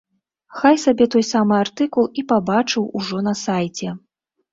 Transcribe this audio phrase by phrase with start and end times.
[0.59, 3.93] Хай сабе той самы артыкул і пабачыў ужо на сайце.